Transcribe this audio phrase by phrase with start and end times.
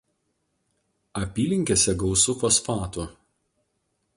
[1.21, 3.07] Apylinkėse gausu fosfatų.